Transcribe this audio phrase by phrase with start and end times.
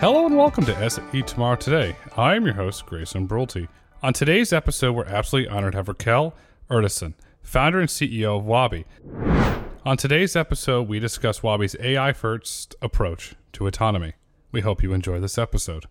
[0.00, 1.96] Hello and welcome to SAE Tomorrow Today.
[2.16, 3.66] I am your host, Grayson Brulte.
[4.00, 6.34] On today's episode, we're absolutely honored to have Raquel
[6.70, 8.84] Urtasun, founder and CEO of Waabi.
[9.84, 14.12] On today's episode, we discuss Waabi's AI first approach to autonomy.
[14.52, 15.86] We hope you enjoy this episode.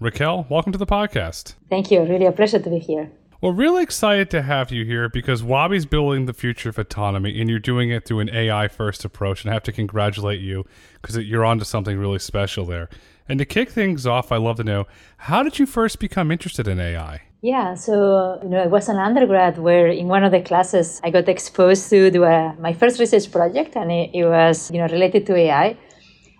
[0.00, 1.56] Raquel, welcome to the podcast.
[1.68, 2.00] Thank you.
[2.04, 3.10] Really a pleasure to be here.
[3.40, 7.48] We're really excited to have you here because Waabi's building the future of autonomy and
[7.48, 9.44] you're doing it through an AI first approach.
[9.44, 10.66] And I have to congratulate you
[11.00, 12.88] because you're onto something really special there.
[13.28, 14.88] And to kick things off, I'd love to know
[15.18, 17.22] how did you first become interested in AI?
[17.40, 21.10] Yeah, so you know, it was an undergrad where in one of the classes I
[21.10, 25.26] got exposed to a, my first research project, and it, it was you know related
[25.26, 25.76] to AI.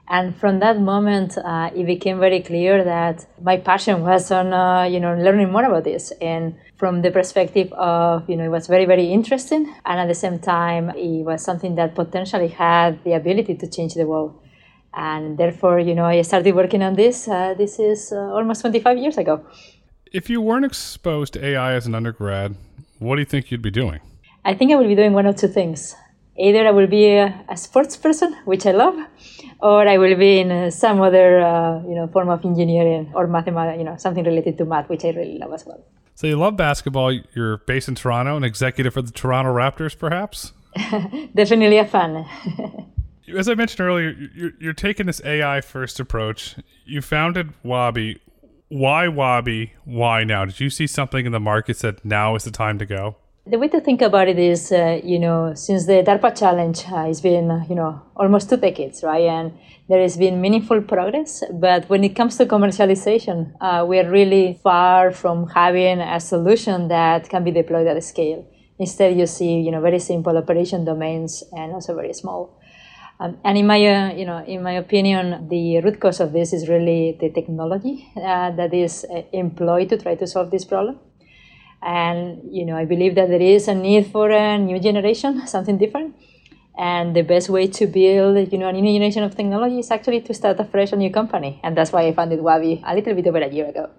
[0.09, 4.85] And from that moment, uh, it became very clear that my passion was on, uh,
[4.85, 6.13] you know, learning more about this.
[6.23, 9.75] And from the perspective of, you know, it was very, very interesting.
[9.85, 13.95] And at the same time, it was something that potentially had the ability to change
[13.95, 14.41] the world.
[14.95, 17.29] And therefore, you know, I started working on this.
[17.29, 19.45] Uh, this is uh, almost 25 years ago.
[20.13, 22.55] If you weren't exposed to AI as an undergrad,
[22.99, 24.01] what do you think you'd be doing?
[24.45, 25.95] I think I would be doing one of two things.
[26.39, 28.97] Either I will be a, a sports person, which I love,
[29.61, 33.27] or I will be in uh, some other uh, you know form of engineering or
[33.27, 35.85] mathematics, you know something related to math, which I really love as well.
[36.19, 37.13] So you love basketball.
[37.13, 40.53] You're based in Toronto, an executive for the Toronto Raptors, perhaps.
[41.33, 42.27] Definitely a fan.
[43.37, 46.57] As I mentioned earlier, you're, you're taking this AI first approach.
[46.85, 48.19] You founded Waabi.
[48.67, 49.71] Why Waabi?
[49.85, 50.45] Why now?
[50.45, 53.15] Did you see something in the market that now is the time to go?
[53.47, 57.05] The way to think about it is, uh, you know, since the DARPA challenge uh,
[57.05, 59.23] has been, you know, almost two decades, right?
[59.23, 59.53] And
[59.89, 64.61] there has been meaningful progress, but when it comes to commercialization, uh, we are really
[64.63, 68.47] far from having a solution that can be deployed at scale.
[68.79, 72.61] Instead, you see, you know, very simple operation domains and also very small.
[73.19, 76.53] Um, and in my, uh, you know, in my opinion, the root cause of this
[76.53, 81.01] is really the technology uh, that is employed to try to solve this problem.
[81.83, 85.79] And you know, I believe that there is a need for a new generation, something
[85.79, 86.15] different.
[86.79, 90.21] And the best way to build, you know, a new generation of technology is actually
[90.23, 91.59] to start afresh a new company.
[91.65, 93.91] And that's why I founded Waabi a little bit over a year ago.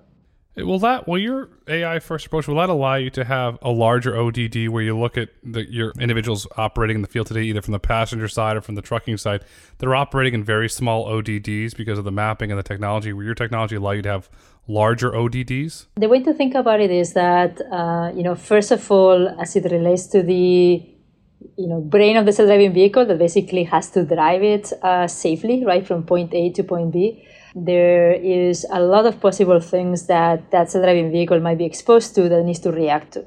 [0.55, 4.17] Will that will your AI first approach will that allow you to have a larger
[4.17, 7.71] ODD where you look at the, your individuals operating in the field today, either from
[7.71, 9.45] the passenger side or from the trucking side,
[9.77, 13.13] they're operating in very small ODDs because of the mapping and the technology.
[13.13, 14.29] Will your technology allow you to have
[14.67, 15.85] larger ODDs?
[15.95, 19.55] The way to think about it is that uh, you know first of all, as
[19.55, 20.98] it relates to the
[21.57, 25.63] you know brain of the self-driving vehicle that basically has to drive it uh, safely
[25.65, 30.51] right from point A to point B there is a lot of possible things that
[30.51, 33.25] that self-driving vehicle might be exposed to that needs to react to.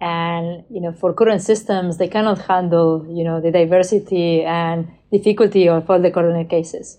[0.00, 5.68] And you know, for current systems, they cannot handle you know the diversity and difficulty
[5.68, 6.98] of all the corner cases,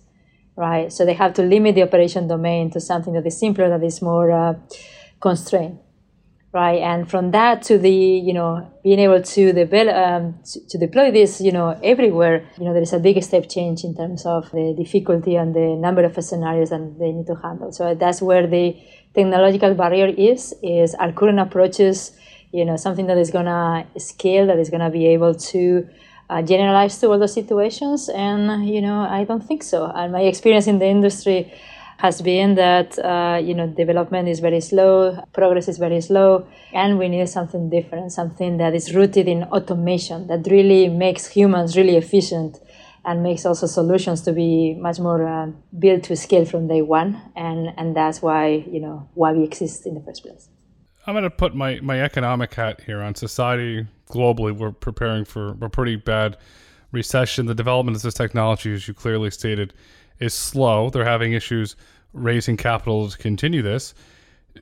[0.55, 0.91] right?
[0.91, 4.01] So they have to limit the operation domain to something that is simpler, that is
[4.01, 4.55] more uh,
[5.19, 5.79] constrained
[6.57, 6.81] right?
[6.81, 7.97] And from that to the,
[8.27, 8.49] you know,
[8.83, 12.81] being able to develop, um, to, to, deploy this, you know, everywhere, you know, there
[12.81, 16.71] is a big step change in terms of the difficulty and the number of scenarios
[16.71, 17.71] that they need to handle.
[17.71, 18.75] So that's where the
[19.13, 22.17] technological barrier is, is our current approaches,
[22.51, 25.87] you know, something that is going to scale, that is going to be able to
[26.29, 28.09] uh, generalize to all those situations.
[28.09, 29.91] And, you know, I don't think so.
[29.93, 31.53] And my experience in the industry,
[31.97, 36.97] has been that uh, you know development is very slow, progress is very slow, and
[36.97, 41.95] we need something different, something that is rooted in automation that really makes humans really
[41.97, 42.59] efficient
[43.05, 45.47] and makes also solutions to be much more uh,
[45.79, 49.85] built to scale from day one, and and that's why you know why we exist
[49.85, 50.49] in the first place.
[51.07, 54.51] I'm going to put my, my economic hat here on society globally.
[54.51, 56.35] We're preparing for a pretty bad
[56.91, 57.45] recession.
[57.45, 59.73] The development of this technology, as you clearly stated,
[60.19, 60.89] is slow.
[60.89, 61.75] They're having issues
[62.13, 63.93] raising capital to continue this.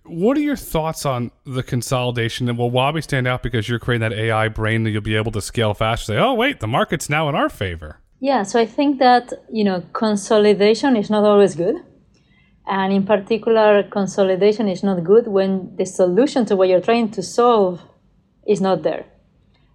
[0.04, 2.50] What are your thoughts on the consolidation?
[2.50, 5.32] And will Waabi stand out because you're creating that AI brain that you'll be able
[5.32, 6.06] to scale fast?
[6.06, 8.00] Say, oh wait, the market's now in our favor.
[8.20, 11.76] Yeah, so I think that you know consolidation is not always good,
[12.68, 17.22] and in particular, consolidation is not good when the solution to what you're trying to
[17.22, 17.82] solve
[18.48, 19.06] is not there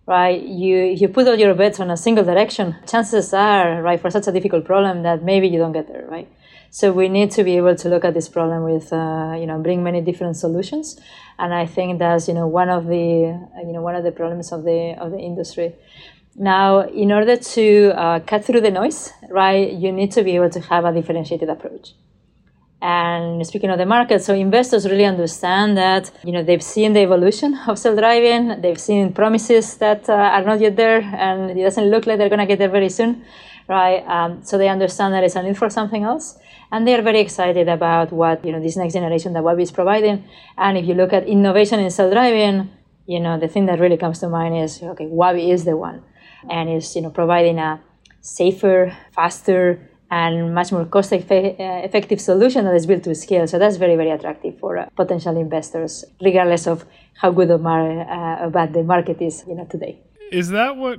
[0.07, 0.43] right?
[0.43, 4.27] You you put all your bets on a single direction, chances are, right, for such
[4.27, 6.29] a difficult problem that maybe you don't get there, right?
[6.71, 9.59] So we need to be able to look at this problem with, uh, you know,
[9.59, 11.01] bring many different solutions,
[11.39, 14.53] and I think that's you know one of the you know one of the problems
[14.53, 15.75] of the of the industry.
[16.37, 20.51] Now, in order to uh, cut through the noise, right, you need to be able
[20.51, 21.95] to have a differentiated approach.
[22.83, 27.01] And speaking of the market, so investors really understand that you know they've seen the
[27.01, 31.91] evolution of self-driving, they've seen promises that uh, are not yet there, and it doesn't
[31.91, 33.23] look like they're going to get there very soon,
[33.69, 34.03] right?
[34.09, 36.39] Um, so they understand that it's a need for something else,
[36.73, 39.73] and they are very excited about what you know this next generation that Waabi is
[39.73, 40.25] providing.
[40.57, 42.71] And if you look at innovation in self-driving,
[43.05, 46.03] you know the thing that really comes to mind is okay, Waabi is the one,
[46.49, 47.79] and is you know providing a
[48.23, 53.47] safer, faster and much more cost effective solution that is built to scale.
[53.47, 56.85] So that's very, very attractive for uh, potential investors, regardless of
[57.15, 60.01] how good or uh, bad the market is you know, today.
[60.33, 60.99] Is that what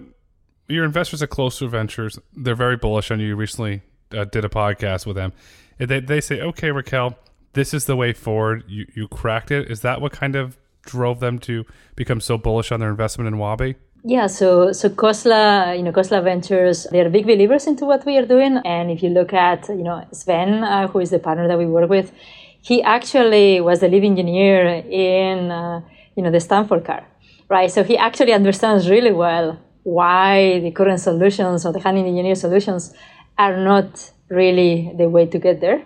[0.67, 3.27] your investors at Khosla Ventures, they're very bullish on you.
[3.27, 3.81] You recently
[4.11, 5.33] uh, did a podcast with them.
[5.77, 7.17] They, they say, okay, Raquel,
[7.53, 8.63] this is the way forward.
[8.67, 9.69] You, you cracked it.
[9.69, 11.65] Is that what kind of drove them to
[11.95, 13.75] become so bullish on their investment in Waabi?
[14.03, 18.17] Yeah, so so Khosla, you know, Khosla Ventures, they are big believers into what we
[18.17, 18.57] are doing.
[18.65, 21.67] And if you look at, you know, Sven, uh, who is the partner that we
[21.67, 22.11] work with,
[22.61, 25.81] he actually was the lead engineer in, uh,
[26.15, 27.05] you know, the Stanford car,
[27.47, 27.69] right?
[27.69, 32.93] So he actually understands really well why the current solutions or the hand engineer solutions
[33.37, 35.83] are not really the way to get there.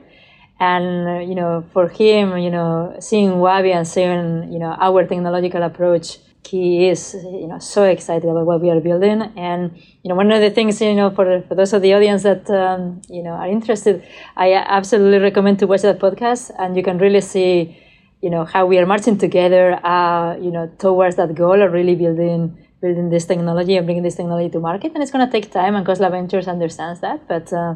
[0.62, 5.64] And you know, for him, you know, seeing Waabi and seeing you know our technological
[5.64, 9.22] approach he is you know so excited about what we are building.
[9.36, 9.76] And
[10.06, 12.48] you know one of the things you know for, for those of the audience that
[12.50, 14.04] um, you know are interested
[14.38, 17.76] i absolutely recommend to watch that podcast and you can really see
[18.22, 21.96] you know how we are marching together uh, you know towards that goal of really
[21.96, 24.92] building building this technology and bringing this technology to market.
[24.94, 27.74] And it's going to take time and Khosla Ventures understands that but uh,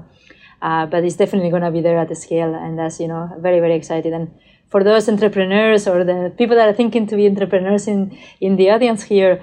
[0.62, 3.30] uh, but it's definitely going to be there at the scale and that's you know
[3.40, 4.30] very very excited and
[4.70, 8.70] for those entrepreneurs or the people that are thinking to be entrepreneurs in, in the
[8.70, 9.42] audience here,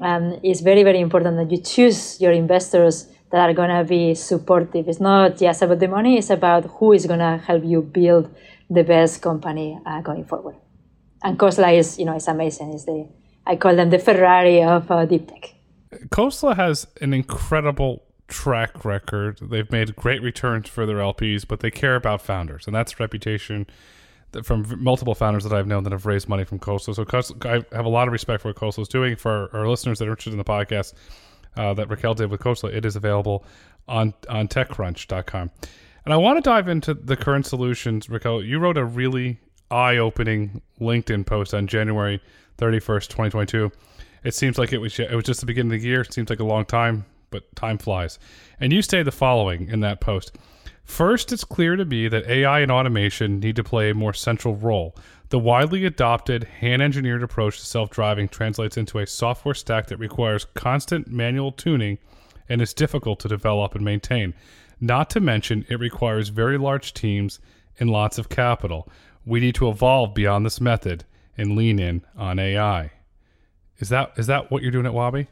[0.00, 4.14] um, it's very, very important that you choose your investors that are going to be
[4.14, 4.88] supportive.
[4.88, 8.34] It's not just about the money, it's about who is going to help you build
[8.70, 10.54] the best company uh, going forward.
[11.22, 12.72] And Khosla is, you know, it's amazing.
[12.72, 13.08] It's the,
[13.46, 15.54] I call them the Ferrari of uh, deep tech.
[16.10, 19.40] Khosla has an incredible track record.
[19.42, 23.66] They've made great returns for their LPs, but they care about founders, and that's reputation
[24.42, 26.94] from multiple founders that I've known that have raised money from Khosla.
[26.94, 29.16] So I have a lot of respect for what Khosla is doing.
[29.16, 30.94] For our listeners that are interested in the podcast
[31.56, 33.44] uh, that Raquel did with Khosla, it is available
[33.86, 35.50] on on TechCrunch.com.
[36.04, 38.08] And I want to dive into the current solutions.
[38.08, 39.38] Raquel, you wrote a really
[39.70, 42.20] eye-opening LinkedIn post on January
[42.56, 43.70] 31st, 2022.
[44.24, 46.00] It seems like it was it was just the beginning of the year.
[46.00, 48.18] It seems like a long time, but time flies.
[48.60, 50.36] And you say the following in that post.
[50.84, 54.56] First, it's clear to me that AI and automation need to play a more central
[54.56, 54.96] role.
[55.28, 59.98] The widely adopted hand engineered approach to self driving translates into a software stack that
[59.98, 61.98] requires constant manual tuning
[62.48, 64.32] and is difficult to develop and maintain.
[64.80, 67.40] Not to mention, it requires very large teams
[67.78, 68.88] and lots of capital.
[69.26, 71.04] We need to evolve beyond this method
[71.36, 72.92] and lean in on AI.
[73.78, 75.26] Is that is that what you're doing at Waabi?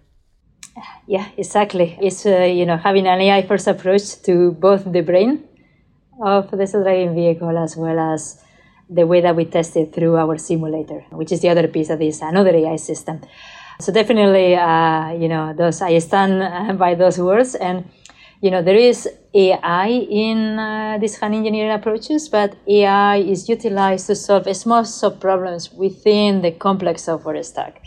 [1.07, 1.97] Yeah, exactly.
[2.01, 5.45] It's uh, you know having an AI first approach to both the brain
[6.23, 8.43] of the self-driving vehicle as well as
[8.91, 11.99] the way that we test it through our simulator, which is the other piece of
[11.99, 13.21] this another AI system.
[13.81, 17.85] So definitely, uh, you know, those I stand uh, by those words, and
[18.43, 24.07] you know, there is AI in uh, these hand engineering approaches, but AI is utilized
[24.09, 27.83] to solve small sub problems within the complex software stack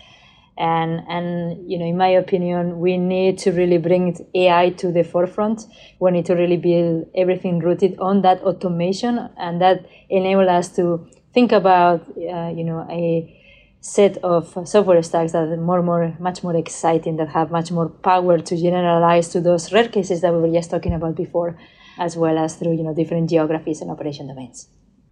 [0.60, 5.04] and and you know in my opinion we need to really bring ai to the
[5.04, 5.66] forefront.
[6.00, 9.30] We need to really build everything rooted on that automation.
[9.38, 13.36] And that enable us to think about uh, you know a
[13.82, 17.88] set of software stacks that are more more much more exciting that have much more
[17.88, 21.58] power to generalize to those rare cases that we were just talking about before
[21.98, 24.68] as well as through you know different geographies and operation domains.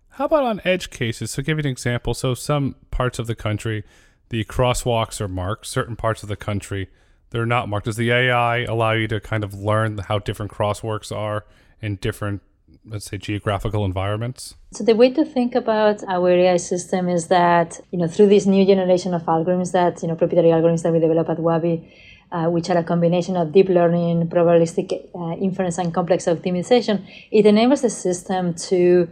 [0.10, 1.32] How about on edge cases?
[1.32, 2.13] So give you an example.
[2.13, 3.86] So some parts of the country
[4.29, 5.65] the crosswalks are marked.
[5.65, 6.89] Certain parts of the country
[7.29, 7.86] they're not marked.
[7.86, 11.46] Does the AI allow you to kind of learn how different crosswalks are
[11.81, 12.41] in different,
[12.86, 14.55] let's say, geographical environments?
[14.72, 18.46] So the way to think about our AI system is that you know through this
[18.46, 21.91] new generation of algorithms that you know proprietary algorithms that we develop at Waabi.
[22.29, 27.46] Uh, which are a combination of deep learning, probabilistic uh, inference, and complex optimization, it
[27.46, 29.07] enables the system to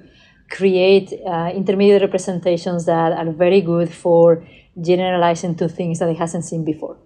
[0.50, 4.46] create uh, intermediate representations that are very good for
[4.82, 6.98] generalizing to things that it hasn't seen before.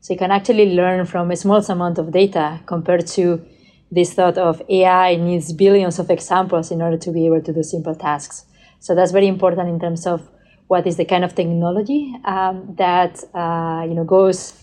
[0.00, 3.44] So you can actually learn from a small amount of data compared to
[3.90, 7.62] this thought of AI needs billions of examples in order to be able to do
[7.62, 8.46] simple tasks.
[8.80, 10.28] So that's very important in terms of
[10.66, 14.54] what is the kind of technology um, that uh, you know goes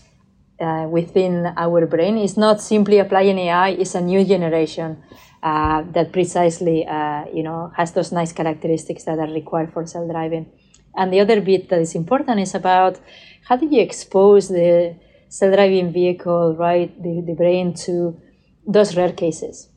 [0.60, 2.18] uh, within our brain.
[2.18, 5.02] It's not simply applying AI; it's a new generation
[5.42, 10.46] uh, that precisely, uh, you know, has those nice characteristics that are required for self-driving.
[10.96, 12.98] And the other bit that is important is about
[13.48, 14.96] how do you expose the
[15.28, 18.20] self-driving vehicle, right, the, the brain to
[18.66, 19.68] those rare cases.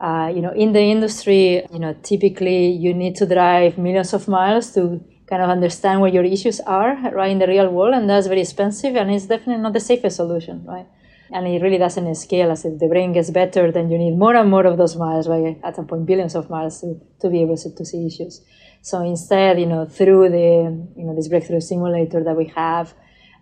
[0.00, 4.28] Uh, you know, in the industry, you know, typically you need to drive millions of
[4.28, 8.08] miles to kind of understand where your issues are, right, in the real world, and
[8.08, 10.86] that's very expensive, and it's definitely not the safest solution, right?
[11.32, 14.36] And it really doesn't scale as if the brain gets better, then you need more
[14.36, 15.58] and more of those miles, right?
[15.64, 18.42] At some point, billions of miles to, to be able to, to see issues.
[18.84, 22.92] So instead, you know, through the, you know, this breakthrough simulator that we have,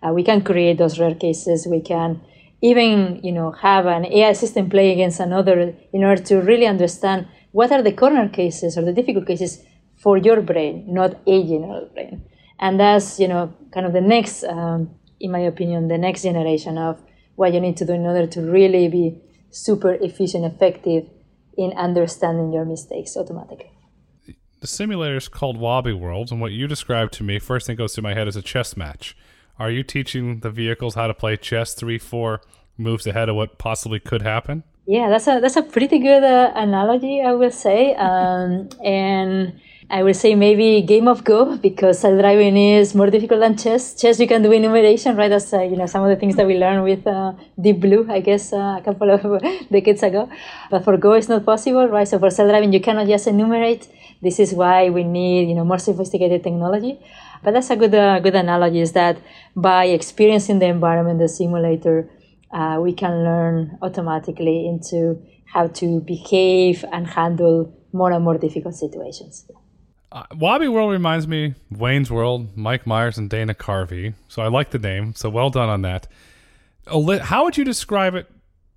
[0.01, 1.67] uh, we can create those rare cases.
[1.67, 2.21] We can
[2.61, 7.27] even, you know, have an AI system play against another in order to really understand
[7.51, 9.61] what are the corner cases or the difficult cases
[9.97, 12.23] for your brain, not a general brain.
[12.57, 16.77] And that's, you know, kind of the next, um, in my opinion, the next generation
[16.77, 17.03] of
[17.35, 21.09] what you need to do in order to really be super efficient, effective
[21.57, 23.72] in understanding your mistakes automatically
[24.63, 27.93] the simulator is called Waabi World, and what you described to me, first thing goes
[27.93, 29.13] through my head is a chess match.
[29.59, 32.39] Are you teaching the vehicles how to play chess three, four
[32.77, 34.63] moves ahead of what possibly could happen?
[34.85, 37.93] Yeah, that's a that's a pretty good uh, analogy, I will say.
[37.95, 43.41] Um, and I will say maybe game of Go because self driving is more difficult
[43.41, 43.99] than chess.
[43.99, 45.27] Chess you can do enumeration, right?
[45.27, 48.07] That's uh, you know some of the things that we learned with uh, Deep Blue,
[48.09, 49.21] I guess, uh, a couple of
[49.71, 50.29] decades ago.
[50.71, 52.07] But for Go, it's not possible, right?
[52.07, 53.89] So for self driving, you cannot just enumerate
[54.23, 56.99] this is why we need you know more sophisticated technology.
[57.43, 59.17] But that's a good uh, good analogy is that
[59.55, 62.09] by experiencing the environment, the simulator,
[62.51, 65.21] uh, we can learn automatically into
[65.53, 69.45] how to behave and handle more and more difficult situations.
[70.11, 74.13] Uh, Waabi World reminds me Wayne's World, Mike Myers and Dana Carvey.
[74.27, 75.13] So I like the name.
[75.15, 76.07] So well done on that.
[76.85, 78.27] How would you describe it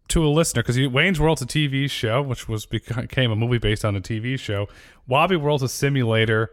[0.08, 3.84] to a listener because Wayne's World's a TV show, which was became a movie based
[3.84, 4.68] on a TV show.
[5.08, 6.50] Waabi World's a simulator,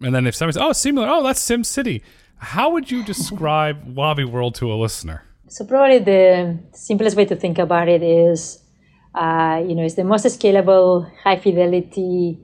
[0.00, 2.02] and then if somebody says, "Oh, simulator, oh, that's Sim City,"
[2.38, 5.24] how would you describe Wobbly World to a listener?
[5.48, 8.62] So probably the simplest way to think about it is,
[9.14, 12.38] uh, you know, it's the most scalable, high fidelity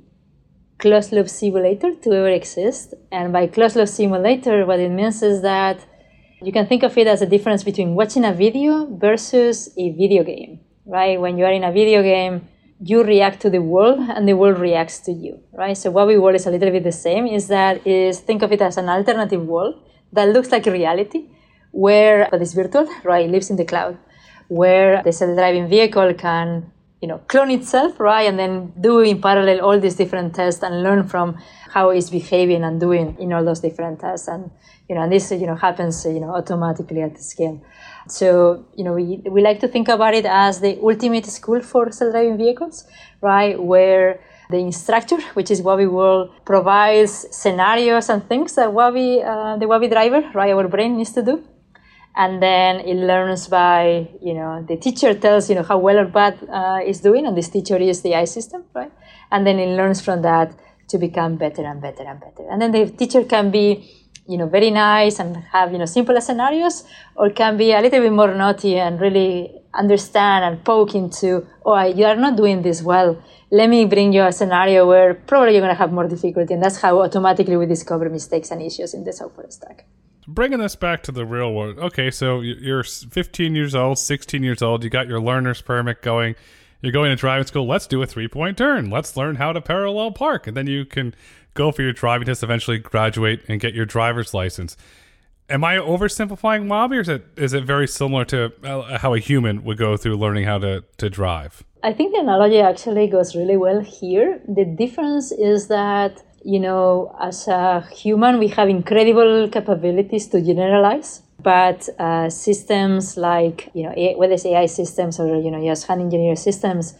[0.79, 2.95] closed loop simulator to ever exist.
[3.13, 5.85] And by closed loop simulator, what it means is that
[6.43, 10.25] you can think of it as a difference between watching a video versus a video
[10.25, 11.21] game, right?
[11.21, 12.49] When you are in a video game,
[12.83, 15.77] you react to the world and the world reacts to you, right?
[15.77, 18.63] So Waabi World is a little bit the same, is that is think of it
[18.63, 19.75] as an alternative world
[20.13, 21.29] that looks like reality,
[21.73, 23.27] where but it's virtual, right?
[23.27, 23.99] It lives in the cloud,
[24.49, 29.61] where the self-driving vehicle can you know clone itself right and then do in parallel
[29.61, 31.37] all these different tests and learn from
[31.71, 34.51] how it's behaving and doing in all those different tests and
[34.91, 37.63] you know, and this, you know, happens, you know, automatically at the scale.
[38.09, 41.93] So, you know, we, we like to think about it as the ultimate school for
[41.93, 42.89] self-driving vehicles,
[43.21, 43.55] right?
[43.63, 49.67] Where the instructor, which is Waabi World, provides scenarios and things that Waabi, uh, the
[49.67, 51.45] Waabi driver, right, our brain needs to do.
[52.17, 56.07] And then it learns by, you know, the teacher tells, you know, how well or
[56.07, 58.93] bad uh, it's doing, and this teacher is the AI system, right?
[59.31, 60.53] And then it learns from that
[60.89, 62.49] to become better and better and better.
[62.51, 63.89] And then the teacher can be
[64.31, 66.85] you know very nice and have you know simple scenarios
[67.17, 71.81] or can be a little bit more naughty and really understand and poke into oh
[71.83, 75.61] you are not doing this well let me bring you a scenario where probably you're
[75.61, 79.03] going to have more difficulty and that's how automatically we discover mistakes and issues in
[79.03, 79.85] the software stack
[80.35, 84.63] bringing this back to the real world okay so you're 15 years old 16 years
[84.63, 86.35] old you got your learner's permit going
[86.83, 89.61] you're going to driving school let's do a three point turn let's learn how to
[89.61, 91.15] parallel park and then you can
[91.55, 94.77] go for your driving test, eventually graduate and get your driver's license.
[95.49, 99.19] Am I oversimplifying Waabi, or is it is it very similar to uh, how a
[99.19, 101.65] human would go through learning how to, to drive?
[101.83, 104.41] I think the analogy actually goes really well here.
[104.47, 111.23] The difference is that you know, as a human, we have incredible capabilities to generalize,
[111.43, 116.01] but uh, systems like you know, whether it's AI systems or you know, just hand
[116.01, 116.95] engineer systems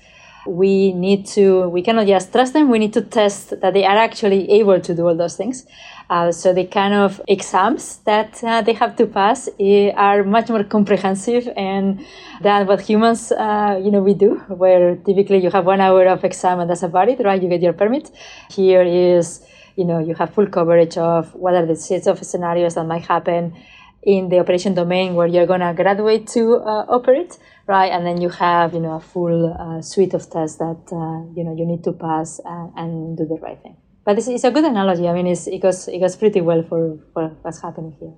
[0.47, 2.71] we need to we cannot just trust them.
[2.71, 5.67] We need to test that they are actually able to do all those things.
[6.09, 10.49] Uh, so the kind of exams that uh, they have to pass uh, are much
[10.49, 12.05] more comprehensive and
[12.41, 16.25] than what humans uh, you know we do where typically you have one hour of
[16.25, 17.43] exam and that's about it right?
[17.43, 18.11] You get your permit.
[18.51, 19.43] Here is
[19.77, 23.05] you know you have full coverage of what are the sets of scenarios that might
[23.05, 23.55] happen
[24.03, 27.93] in the operation domain where you're going to graduate to uh, operate right?
[27.93, 31.45] And then you have, you know, a full uh, suite of tests that, uh, you
[31.45, 33.77] know, you need to pass and, and do the right thing.
[34.05, 35.09] But it's, it's, a good analogy.
[35.09, 38.13] I mean, it's, it, goes, it goes pretty well for, for what's happening here.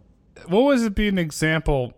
[0.47, 1.95] What was it be an example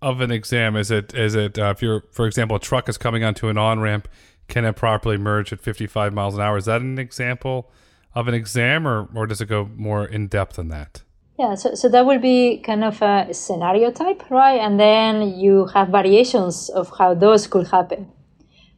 [0.00, 2.96] of an exam is it is it uh, if you're for example a truck is
[2.96, 4.08] coming onto an on ramp
[4.46, 7.70] can it properly merge at 55 miles an hour is that an example
[8.14, 11.02] of an exam or or does it go more in depth than that
[11.38, 15.66] yeah so, so that will be kind of a scenario type right and then you
[15.74, 18.10] have variations of how those could happen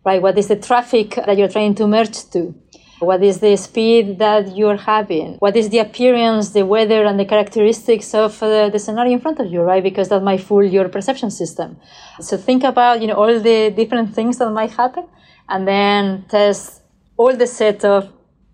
[0.05, 2.55] right what is the traffic that you're trying to merge to
[3.01, 5.37] what is the speed that you're having?
[5.39, 9.41] What is the appearance, the weather, and the characteristics of uh, the scenario in front
[9.41, 9.83] of you, right?
[9.83, 11.79] Because that might fool your perception system.
[12.21, 15.07] So think about, you know, all the different things that might happen
[15.49, 16.83] and then test
[17.17, 18.13] all the set of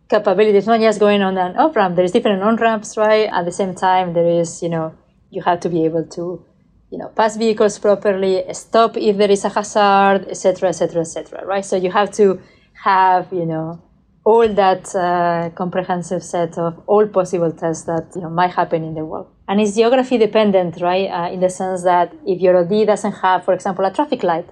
[0.08, 1.96] capabilities, not just going on an off ramp.
[1.96, 3.28] There's different on ramps, right?
[3.32, 4.94] At the same time, there is, you know,
[5.30, 6.44] you have to be able to,
[6.90, 11.44] you know, pass vehicles properly, stop if there is a hazard, etc., etc., etc.
[11.44, 11.64] right?
[11.64, 12.40] So you have to
[12.84, 13.82] have, you know,
[14.24, 18.94] all that uh, comprehensive set of all possible tests that you know, might happen in
[18.94, 19.28] the world.
[19.46, 21.08] And it's geography dependent, right?
[21.08, 24.48] Uh, in the sense that if your OD doesn't have, for example, a traffic light,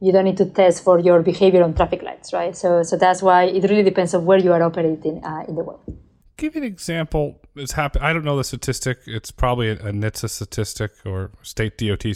[0.00, 2.56] you don't need to test for your behavior on traffic lights, right?
[2.56, 5.62] So, so that's why it really depends on where you are operating uh, in the
[5.62, 5.82] world.
[6.36, 7.38] Give an example.
[7.54, 8.00] It's happen.
[8.00, 9.00] I don't know the statistic.
[9.06, 12.06] It's probably a, a NHTSA statistic or state DOT.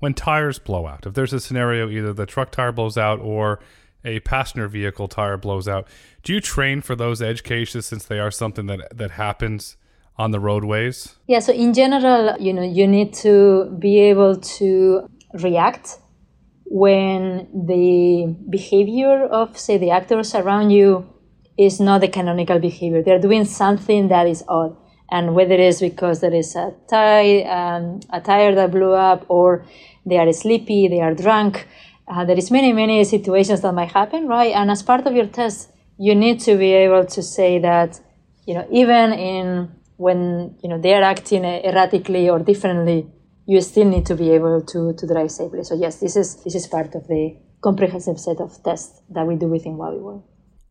[0.00, 3.60] When tires blow out, if there's a scenario, either the truck tire blows out or
[4.04, 5.86] a passenger vehicle tire blows out.
[6.22, 9.76] Do you train for those edge cases since they are something that that happens
[10.16, 11.16] on the roadways?
[11.26, 15.98] Yeah, so in general, you know, you need to be able to react
[16.70, 21.06] when the behavior of say the actors around you
[21.58, 23.02] is not the canonical behavior.
[23.02, 24.76] They're doing something that is odd.
[25.10, 29.26] And whether it is because there is a tire, um, a tire that blew up,
[29.28, 29.66] or
[30.06, 31.66] they are sleepy, they are drunk,
[32.10, 35.26] uh, there is many many situations that might happen right and as part of your
[35.26, 38.00] test you need to be able to say that
[38.46, 43.06] you know even in when you know they are acting erratically or differently
[43.52, 46.54] you still need to be able to, to drive safely so yes this is this
[46.54, 47.22] is part of the
[47.66, 50.22] comprehensive set of tests that we do within Waabi World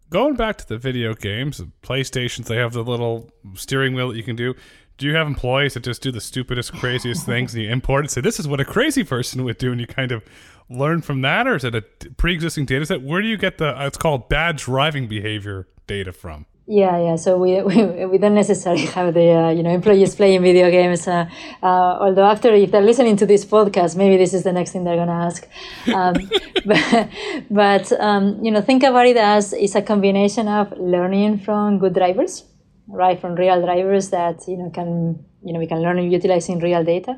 [0.09, 3.15] going back to the video games playstations they have the little
[3.55, 4.53] steering wheel that you can do
[4.98, 8.12] do you have employees that just do the stupidest craziest things and you import and
[8.12, 10.24] say this is what a crazy person would do and you kind of
[10.69, 11.81] learn from that, or is it a
[12.17, 13.01] pre-existing data set?
[13.01, 13.79] Where do you get the?
[13.79, 16.45] Uh, it's called bad driving behavior data from.
[16.71, 17.15] Yeah, yeah.
[17.15, 21.08] So we, we, we don't necessarily have the uh, you know employees playing video games.
[21.08, 21.25] Uh,
[21.63, 24.84] uh, although after if they're listening to this podcast, maybe this is the next thing
[24.84, 25.47] they're gonna ask.
[25.91, 26.13] Um,
[26.65, 27.10] but
[27.49, 31.95] but um, you know think about it as it's a combination of learning from good
[31.95, 32.43] drivers,
[32.88, 33.19] right?
[33.19, 37.17] From real drivers that you know can you know we can learn utilizing real data,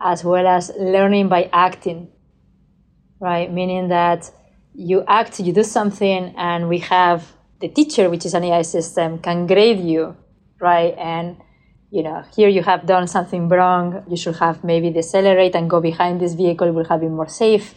[0.00, 2.08] as well as learning by acting
[3.20, 3.52] right?
[3.52, 4.30] Meaning that
[4.74, 9.18] you act, you do something, and we have the teacher, which is an AI system,
[9.18, 10.16] can grade you,
[10.60, 10.94] right?
[10.98, 11.36] And
[11.90, 14.04] you know, here you have done something wrong.
[14.08, 16.70] You should have maybe decelerate and go behind this vehicle.
[16.72, 17.74] Will have been more safe,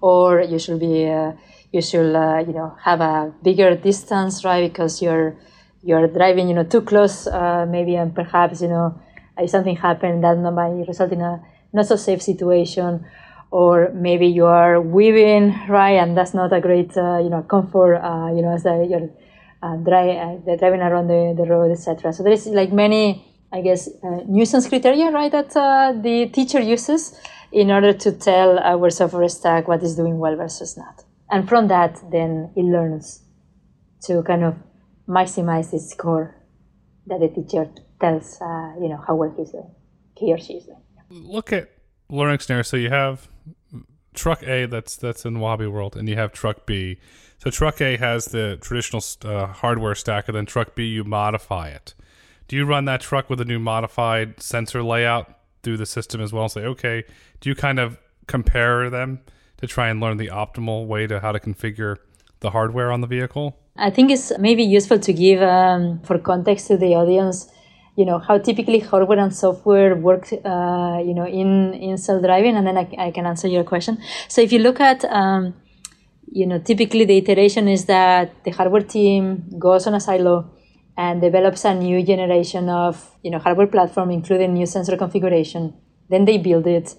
[0.00, 1.32] or you should be, uh,
[1.72, 4.70] you should, uh, you know, have a bigger distance, right?
[4.70, 5.36] Because you're
[5.82, 8.98] you're driving, you know, too close, uh, maybe, and perhaps, you know,
[9.38, 11.42] if something happened, that might result in a
[11.72, 13.04] not so safe situation
[13.50, 17.96] or maybe you are weaving right and that's not a great uh, you know comfort
[17.96, 19.10] uh, you know as a, you're
[19.64, 23.88] uh, uh, driving around the, the road etc so there is like many i guess
[23.88, 27.18] uh, nuisance criteria right that uh, the teacher uses
[27.50, 31.04] in order to tell our software stack what is doing well versus not.
[31.30, 33.22] And from that then it learns
[34.06, 34.56] to kind of
[35.08, 36.34] maximize the score
[37.06, 38.40] that the teacher tells
[38.82, 39.70] you know how well he's doing
[40.18, 40.82] he or she is doing.
[41.10, 41.70] Look at
[42.10, 43.28] learning scenario so you have
[44.14, 46.98] truck A that's that's in Waabi World, and you have truck B.
[47.38, 51.68] So truck A has the traditional uh, hardware stack, and then truck B you modify
[51.68, 51.94] it.
[52.48, 56.32] Do you run that truck with a new modified sensor layout through the system as
[56.32, 56.44] well?
[56.44, 57.04] And say, okay,
[57.40, 59.20] do you kind of compare them
[59.58, 61.96] to try and learn the optimal way to how to configure
[62.40, 63.56] the hardware on the vehicle?
[63.76, 67.48] I think it's maybe useful to give um, for context to the audience
[67.96, 72.66] you know how typically hardware and software work uh, you know in in self-driving and
[72.66, 74.02] then I, I, can answer your question.
[74.28, 75.54] So if you look at um,
[76.30, 80.50] you know typically the iteration is that the hardware team goes on a silo
[80.96, 85.74] and develops a new generation of you know hardware platform including new sensor configuration.
[86.08, 86.94] Then they build it.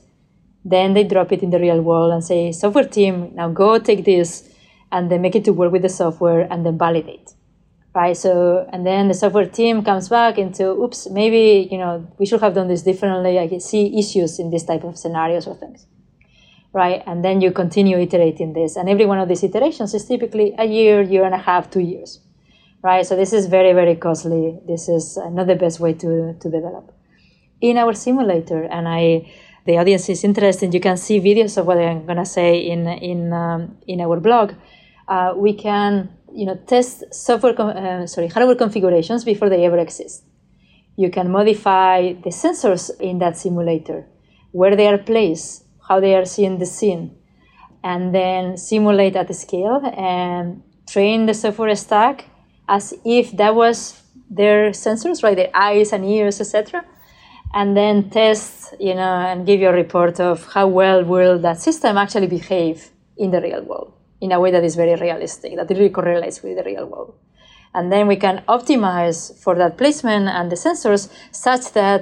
[0.63, 4.05] Then they drop it in the real world and say software team now go take
[4.05, 4.49] this
[4.91, 7.34] and then make it to work with the software and then validate
[7.95, 8.15] right?
[8.15, 12.41] So, and then the software team comes back into, oops, maybe, you know, we should
[12.41, 13.39] have done this differently.
[13.39, 15.87] I see issues in this type of scenarios or things,
[16.73, 17.01] right?
[17.07, 18.75] And then you continue iterating this.
[18.75, 21.79] And every one of these iterations is typically a year, year and a half, two
[21.79, 22.19] years,
[22.83, 23.05] right?
[23.05, 24.59] So this is very, very costly.
[24.67, 26.91] This is not the best way to, to develop.
[27.61, 29.31] In our simulator, and I,
[29.65, 33.33] the audience is interested, you can see videos of what I'm gonna say in in
[33.33, 34.53] um, in our blog.
[35.07, 40.23] Uh, we can you know test software uh, sorry hardware configurations before they ever exist.
[40.97, 44.07] You can modify the sensors in that simulator,
[44.51, 47.17] where they are placed, how they are seeing the scene,
[47.83, 52.25] and then simulate at the scale and train the software stack
[52.67, 55.35] as if that was their sensors, right?
[55.35, 56.85] Their eyes and ears, etc.
[57.53, 61.59] And then test, you know, and give you a report of how well will that
[61.59, 63.93] system actually behave in the real world
[64.25, 67.13] in a way that is very realistic, that really correlates with the real world.
[67.73, 72.01] And then we can optimize for that placement and the sensors such that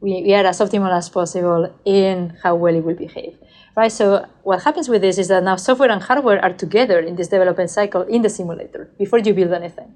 [0.00, 3.34] we, we are as optimal as possible in how well it will behave.
[3.76, 3.92] Right?
[3.92, 7.28] So what happens with this is that now software and hardware are together in this
[7.28, 9.94] development cycle in the simulator before you build anything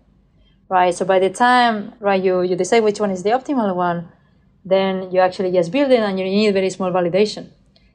[0.69, 0.95] right?
[0.95, 4.09] So by the time right you, you decide which one is the optimal one,
[4.65, 7.51] then you actually just build it and you need very small validation.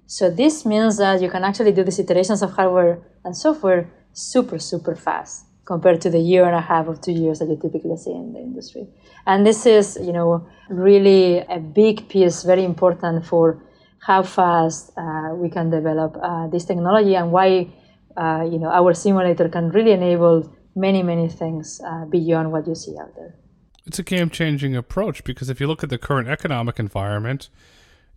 [0.10, 4.58] So this means that you can actually do these iterations of hardware and software super,
[4.58, 7.96] super fast compared to the year and a half or two years that you typically
[7.96, 8.88] see in the industry.
[9.28, 13.64] And this is, you know, really a big piece, very important for
[14.00, 17.68] how fast uh, we can develop uh, this technology and why,
[18.18, 22.74] uh, you know, our simulator can really enable many, many things uh, beyond what you
[22.74, 23.36] see out there.
[23.86, 27.50] It's a game changing approach because if you look at the current economic environment,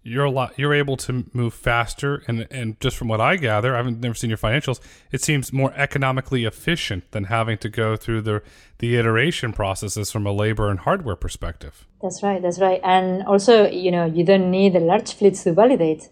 [0.04, 3.74] you're a lot you're able to move faster and and just from what I gather,
[3.74, 7.96] I haven't never seen your financials, it seems more economically efficient than having to go
[7.96, 8.42] through the
[8.78, 11.86] the iteration processes from a labor and hardware perspective.
[12.02, 12.80] That's right, that's right.
[12.82, 16.08] And also, you know, you don't need the large fleets to validate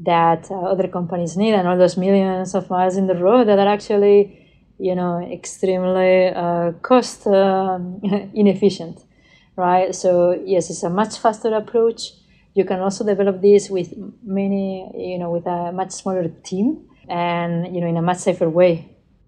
[0.00, 3.58] that uh, other companies need and all those millions of miles in the road that
[3.58, 4.42] are actually
[4.78, 7.78] you know extremely uh, cost uh,
[8.34, 9.04] inefficient
[9.56, 12.12] right so yes it's a much faster approach
[12.56, 13.92] you can also develop this with
[14.24, 16.66] many you know with a much smaller team
[17.08, 18.74] and you know in a much safer way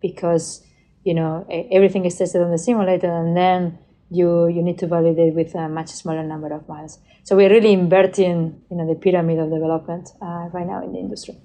[0.01, 0.65] because
[1.05, 3.79] you know everything is tested on the simulator and then
[4.11, 7.73] you you need to validate with a much smaller number of miles so we're really
[7.73, 11.37] inverting you know the pyramid of development uh, right now in the industry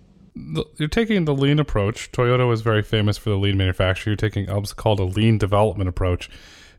[0.77, 2.11] you're taking the lean approach.
[2.11, 4.13] Toyota was very famous for the lean manufacturing.
[4.13, 6.27] You're taking what's called a lean development approach.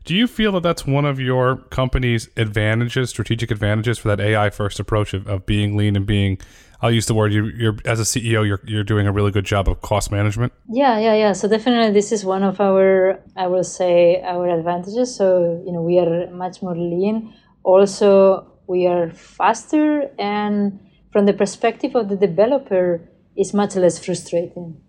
[0.05, 4.49] Do you feel that that's one of your company's advantages, strategic advantages for that AI
[4.49, 6.37] first approach of, of being lean and being,
[6.81, 9.45] I'll use the word, you, you're as a CEO, you're, you're doing a really good
[9.45, 10.53] job of cost management?
[10.69, 11.33] Yeah, yeah, yeah.
[11.33, 15.15] So definitely this is one of our, I will say, our advantages.
[15.15, 17.33] So, you know, we are much more lean.
[17.63, 20.09] Also, we are faster.
[20.19, 20.79] And
[21.11, 24.81] from the perspective of the developer, is much less frustrating.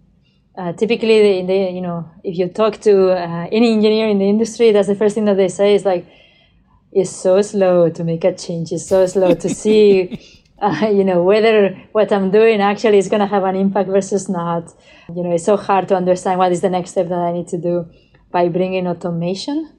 [0.56, 4.28] Uh, typically, in the, you know, if you talk to uh, any engineer in the
[4.28, 6.06] industry, that's the first thing that they say is like,
[6.92, 8.72] "It's so slow to make a change.
[8.72, 10.18] It's so slow to see,
[10.58, 14.30] uh, you know, whether what I'm doing actually is going to have an impact versus
[14.30, 14.72] not.
[15.14, 17.48] You know, it's so hard to understand what is the next step that I need
[17.48, 17.86] to do
[18.30, 19.72] by bringing automation.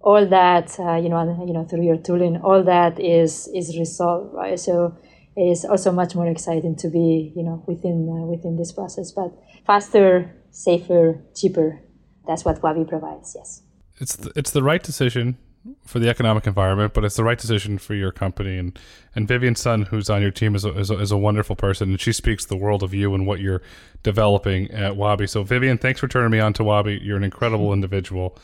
[0.00, 4.34] All that, uh, you know, you know, through your tooling, all that is is resolved,
[4.34, 4.60] right?
[4.60, 4.94] So
[5.38, 9.12] it is also much more exciting to be you know within uh, within this process
[9.12, 9.30] but
[9.68, 11.78] faster safer cheaper.
[12.26, 13.62] That's what Waabi provides yes.
[14.00, 15.36] It's the, it's the right decision
[15.84, 18.56] for the economic environment but it's the right decision for your company.
[18.56, 18.78] And
[19.14, 21.90] and Vivian Sun who's on your team is a, is a, is a wonderful person
[21.90, 23.62] and she speaks the world of you and what you're
[24.02, 25.28] developing at Waabi.
[25.28, 26.98] so Vivian thanks for turning me on to Waabi.
[27.02, 28.38] you're an incredible individual.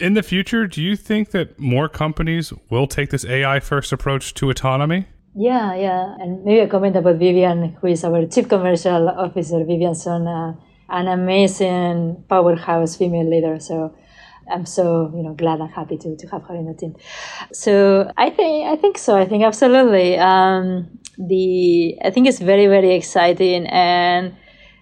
[0.00, 4.34] In the future do you think that more companies will take this AI first approach
[4.34, 5.06] to autonomy
[5.38, 6.16] yeah, yeah.
[6.18, 10.54] And maybe a comment about Vivian, who is our chief commercial officer, Vivian Sun, uh,
[10.88, 13.60] an amazing powerhouse female leader.
[13.60, 13.94] So
[14.50, 16.96] I'm so you know glad and happy to, to have her in the team.
[17.52, 19.16] So I think I think so.
[19.16, 20.18] I think absolutely.
[20.18, 24.34] Um, the I think it's very very exciting and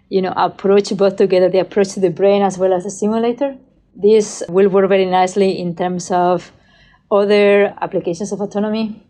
[0.09, 3.59] you know approach both together the approach to the brain as well as the simulator.
[3.95, 6.51] This will work very nicely in terms of
[7.11, 9.06] other applications of autonomy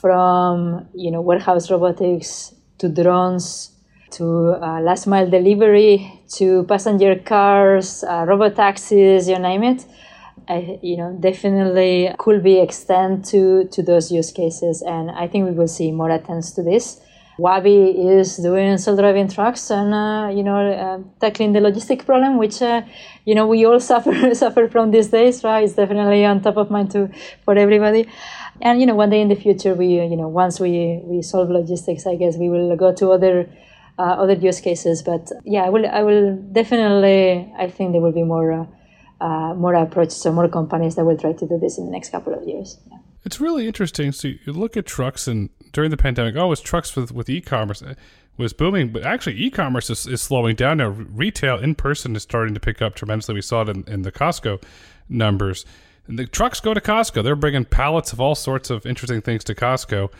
[0.00, 3.72] from you know warehouse robotics to drones
[4.10, 9.84] to uh, last mile delivery to passenger cars, uh, robot taxis, you name it.
[10.48, 15.44] I, you know, definitely could be extend to to those use cases, and I think
[15.44, 17.00] we will see more attempts to this.
[17.38, 22.62] Waabi is doing self-driving trucks and uh, you know uh, tackling the logistic problem, which
[22.62, 22.82] uh,
[23.26, 25.44] you know we all suffer suffer from these days.
[25.44, 27.10] Right, it's definitely on top of mind to
[27.44, 28.08] for everybody
[28.60, 31.50] and you know one day in the future we you know once we we solve
[31.50, 33.48] logistics i guess we will go to other
[33.98, 38.12] uh, other use cases but yeah i will i will definitely i think there will
[38.12, 38.66] be more uh,
[39.20, 42.10] uh, more approaches or more companies that will try to do this in the next
[42.10, 42.98] couple of years yeah.
[43.24, 44.12] It's really interesting.
[44.12, 47.40] So you look at trucks, and during the pandemic, oh, it's trucks with, with e
[47.40, 47.82] commerce
[48.38, 50.88] was booming, but actually e-commerce is, is slowing down now.
[50.88, 53.34] Retail in person is starting to pick up tremendously.
[53.34, 54.62] We saw it in, in the Costco
[55.08, 55.66] numbers.
[56.08, 57.22] The trucks go to Costco.
[57.22, 60.10] They're bringing pallets of all sorts of interesting things to Costco.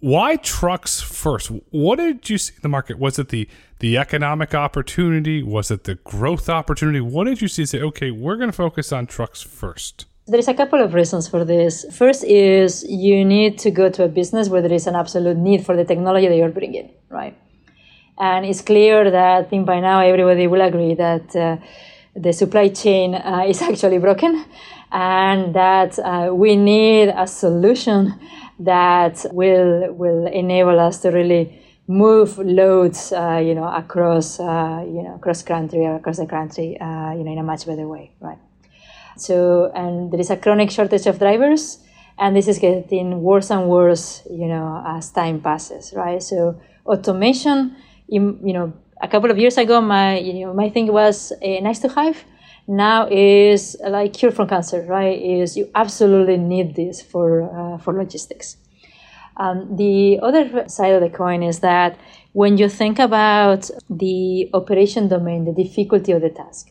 [0.00, 1.48] Why trucks first?
[1.70, 2.98] What did you see in the market?
[2.98, 5.42] Was it the the economic opportunity?
[5.42, 7.00] Was it the growth opportunity?
[7.00, 7.66] What did you see?
[7.66, 10.06] Say, okay, we're going to focus on trucks first.
[10.26, 11.84] There is a couple of reasons for this.
[11.92, 15.64] First is you need to go to a business where there is an absolute need
[15.66, 17.36] for the technology that you're bringing, right?
[18.18, 21.56] And it's clear that I think by now everybody will agree that uh,
[22.14, 24.44] the supply chain uh, is actually broken
[24.92, 28.14] and that uh, we need a solution
[28.60, 35.02] that will will enable us to really move loads, uh, you know, across, uh, you
[35.02, 38.12] know, across country or across the country, uh, you know, in a much better way,
[38.20, 38.38] right?
[39.16, 41.78] So, and there is a chronic shortage of drivers,
[42.18, 46.22] and this is getting worse and worse, you know, as time passes, right?
[46.22, 47.76] So, automation
[48.08, 51.60] you, you know, a couple of years ago, my you know my thing was uh,
[51.60, 52.16] nice to have.
[52.72, 55.20] Now is like cure from cancer, right?
[55.20, 58.56] Is you absolutely need this for uh, for logistics.
[59.36, 61.98] Um, the other side of the coin is that
[62.32, 66.70] when you think about the operation domain, the difficulty of the task,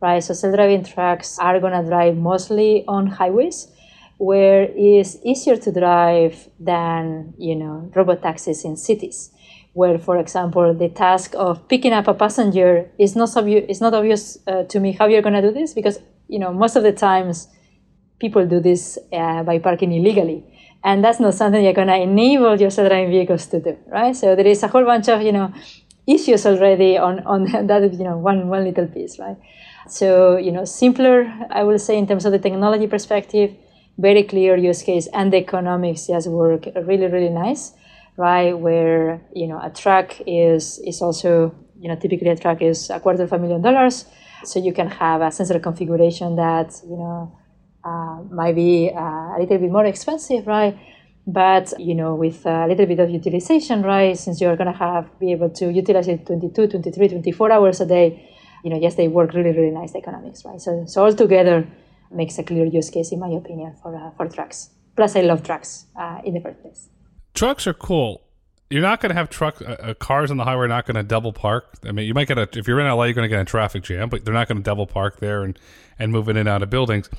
[0.00, 0.24] right?
[0.24, 3.68] So self-driving trucks are to drive mostly on highways
[4.16, 9.31] where it's easier to drive than, you know, robot taxis in cities
[9.74, 13.94] where, for example, the task of picking up a passenger is not obvious, it's not
[13.94, 16.82] obvious uh, to me how you're going to do this because, you know, most of
[16.82, 17.48] the times
[18.18, 20.44] people do this uh, by parking illegally.
[20.84, 24.14] And that's not something you're going to enable your self-driving vehicles to do, right?
[24.14, 25.52] So there is a whole bunch of, you know,
[26.06, 29.36] issues already on, on that, you know, one, one little piece, right?
[29.88, 33.54] So, you know, simpler, I will say, in terms of the technology perspective,
[33.98, 37.72] very clear use case, and the economics just work really, really nice
[38.16, 38.52] right?
[38.52, 43.00] Where you know a truck is is also you know typically a truck is a
[43.00, 44.06] quarter of a million dollars,
[44.44, 47.38] so you can have a sensor configuration that you know
[47.84, 50.78] uh, might be uh, a little bit more expensive, right?
[51.26, 54.16] But you know with a little bit of utilization, right?
[54.16, 58.30] Since you're gonna have be able to utilize it 22, 23, 24 hours a day,
[58.64, 60.60] you know, yes, they work really really nice economics, right?
[60.60, 61.66] So so all together
[62.10, 64.70] makes a clear use case in my opinion for uh, for trucks.
[64.94, 66.88] Plus, I love trucks uh, in the first place
[67.34, 68.22] trucks are cool.
[68.70, 70.64] You're not going to have truck uh, uh, cars on the highway.
[70.64, 71.74] Are not going to double park.
[71.86, 73.44] I mean, you might get a if you're in LA, you're going to get a
[73.44, 75.58] traffic jam, but they're not going to double park there and
[75.98, 77.10] and move in and out of buildings.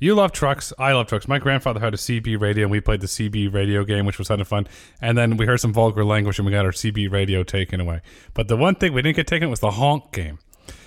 [0.00, 0.72] You love trucks.
[0.78, 1.26] I love trucks.
[1.26, 4.28] My grandfather had a CB radio, and we played the CB radio game, which was
[4.28, 4.68] kind of fun.
[5.00, 8.00] And then we heard some vulgar language, and we got our CB radio taken away.
[8.32, 10.38] But the one thing we didn't get taken was the honk game.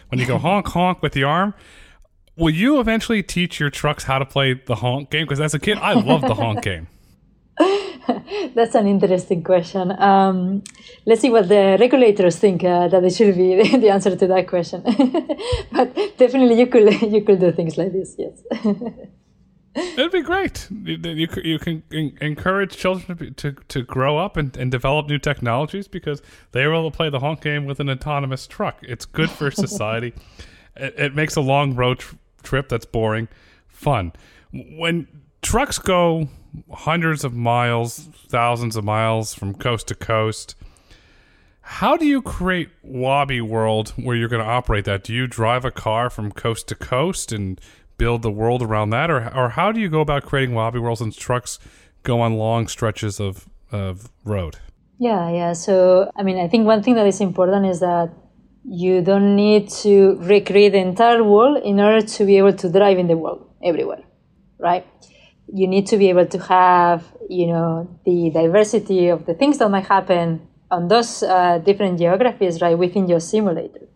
[0.10, 1.54] When you go honk honk with the arm,
[2.38, 5.26] will you eventually teach your trucks how to play the honk game?
[5.26, 6.88] Because as a kid, I love the honk game.
[8.56, 9.92] That's an interesting question.
[9.92, 10.64] Um,
[11.06, 14.48] let's see what the regulators think uh, that it should be the answer to that
[14.48, 14.82] question.
[15.72, 18.16] but definitely, you could you could do things like this.
[18.18, 18.42] Yes.
[19.74, 20.68] It'd be great.
[20.70, 21.84] You, you, you can
[22.20, 26.74] encourage children to, to, to grow up and, and develop new technologies because they are
[26.74, 28.80] able to play the honk game with an autonomous truck.
[28.82, 30.14] It's good for society.
[30.76, 33.30] it, it, makes a long road tr- trip that's boring
[33.70, 34.12] fun.
[34.52, 35.08] When
[35.42, 36.28] trucks go
[36.72, 40.56] hundreds of miles, thousands of miles from coast to coast.
[41.62, 45.04] How do you create Waabi World where you're going to operate that?
[45.04, 47.62] Do you drive a car from coast to coast and
[47.98, 50.98] build the world around that, or or how do you go about creating Waabi World
[50.98, 51.60] since trucks
[52.04, 54.58] go on long stretches of of road?
[54.98, 55.54] Yeah, yeah.
[55.54, 58.12] So I mean, I think one thing that is important is that
[58.66, 62.98] you don't need to recreate the entire world in order to be able to drive
[62.98, 64.04] in the world everywhere,
[64.60, 64.86] right?
[65.54, 69.70] You need to be able to have you know the diversity of the things that
[69.70, 73.88] might happen on those uh, different geographies right within your simulator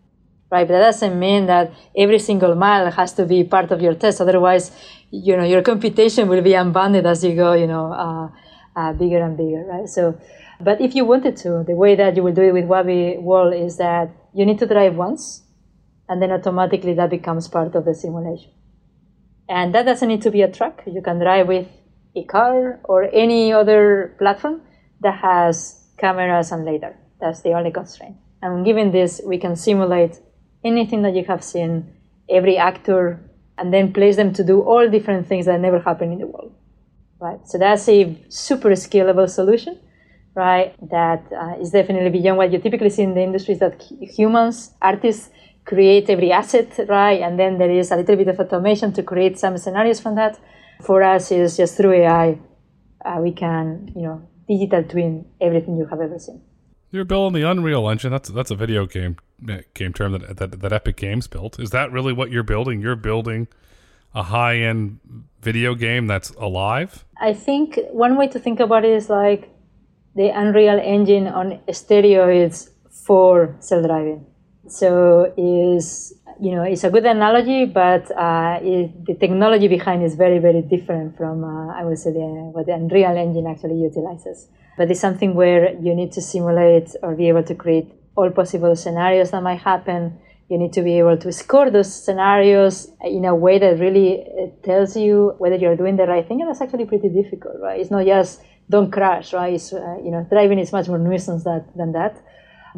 [0.50, 0.66] right?
[0.66, 4.20] But that doesn't mean that every single mile has to be part of your test.
[4.20, 4.70] Otherwise
[5.10, 8.28] you know your computation will be unbounded as you go you know uh,
[8.78, 9.88] uh, bigger and bigger right?
[9.88, 10.18] So
[10.60, 13.54] but if you wanted to the way that you will do it with Waabi World
[13.54, 15.42] is that you need to drive once
[16.08, 18.50] and then automatically that becomes part of the simulation
[19.48, 20.82] and that doesn't need to be a truck.
[20.86, 21.68] You can drive with
[22.14, 24.62] a car or any other platform
[25.00, 26.96] that has cameras and LiDAR.
[27.20, 28.16] That's the only constraint.
[28.42, 30.18] And given this, we can simulate
[30.64, 31.92] anything that you have seen,
[32.28, 33.20] every actor,
[33.58, 36.52] and then place them to do all different things that never happen in the world.
[37.18, 37.40] Right?
[37.46, 39.80] So that's a super scalable solution,
[40.34, 40.74] right?
[40.90, 45.30] That uh, is definitely beyond what you typically see in the industries that humans, artists,
[45.66, 47.20] create every asset, right?
[47.20, 50.38] And then there is a little bit of automation to create some scenarios from that.
[50.82, 52.38] For us, is just through AI,
[53.04, 56.42] uh, we can, you know, digital twin everything you have ever seen.
[56.90, 58.10] You're building the Unreal Engine.
[58.10, 59.16] That's that's a video game
[59.74, 61.58] game term that, that that Epic Games built.
[61.58, 62.80] Is that really what you're building?
[62.80, 63.48] You're building
[64.14, 65.00] a high end
[65.40, 67.04] video game that's alive.
[67.20, 69.50] I think one way to think about it is like
[70.14, 74.26] the Unreal Engine on steroids for self driving.
[74.68, 80.14] So is you know it's a good analogy, but uh, it, the technology behind is
[80.14, 84.48] very very different from uh, I would say the, what the Unreal Engine actually utilizes.
[84.76, 88.76] But it's something where you need to simulate or be able to create all possible
[88.76, 90.18] scenarios that might happen.
[90.48, 94.46] You need to be able to score those scenarios in a way that really uh,
[94.64, 97.80] tells you whether you're doing the right thing, and that's actually pretty difficult, right?
[97.80, 99.54] It's not just don't crash, right?
[99.54, 102.20] It's, uh, you know, driving is much more nuisance that, than that